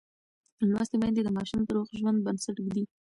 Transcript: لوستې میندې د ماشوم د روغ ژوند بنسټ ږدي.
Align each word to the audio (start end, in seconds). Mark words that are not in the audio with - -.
لوستې 0.69 0.95
میندې 1.01 1.21
د 1.23 1.29
ماشوم 1.37 1.61
د 1.63 1.69
روغ 1.75 1.87
ژوند 1.99 2.23
بنسټ 2.25 2.55
ږدي. 2.65 2.83